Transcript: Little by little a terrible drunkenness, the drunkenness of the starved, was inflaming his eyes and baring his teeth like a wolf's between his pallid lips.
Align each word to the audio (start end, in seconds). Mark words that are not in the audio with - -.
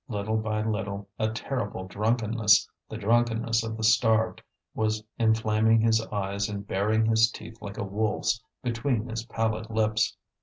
Little 0.07 0.37
by 0.37 0.63
little 0.63 1.09
a 1.19 1.29
terrible 1.29 1.85
drunkenness, 1.87 2.67
the 2.89 2.97
drunkenness 2.97 3.63
of 3.63 3.77
the 3.77 3.83
starved, 3.83 4.41
was 4.73 5.03
inflaming 5.19 5.79
his 5.81 6.01
eyes 6.07 6.49
and 6.49 6.65
baring 6.65 7.05
his 7.05 7.29
teeth 7.29 7.61
like 7.61 7.77
a 7.77 7.83
wolf's 7.83 8.41
between 8.63 9.07
his 9.09 9.23
pallid 9.27 9.69
lips. 9.69 10.17